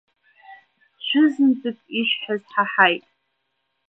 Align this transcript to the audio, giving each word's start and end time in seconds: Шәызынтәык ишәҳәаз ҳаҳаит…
Шәызынтәык 1.05 1.77
ишәҳәаз 1.99 2.43
ҳаҳаит… 2.51 3.03